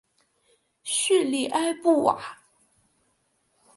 [0.83, 2.39] 叙里埃布瓦。